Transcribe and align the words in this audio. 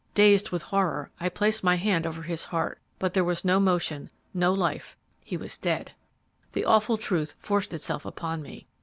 Dazed 0.15 0.49
with 0.49 0.63
horror, 0.63 1.11
I 1.19 1.29
placed 1.29 1.63
my 1.63 1.75
hand 1.75 2.07
over 2.07 2.23
his 2.23 2.45
heart, 2.45 2.79
but 2.97 3.13
there 3.13 3.23
was 3.23 3.45
no 3.45 3.59
motion, 3.59 4.09
no 4.33 4.51
life, 4.51 4.97
he 5.23 5.37
was 5.37 5.59
dead! 5.59 5.91
The 6.53 6.65
awful 6.65 6.97
truth 6.97 7.35
forced 7.37 7.71
itself 7.71 8.03
upon 8.03 8.41
me. 8.41 8.65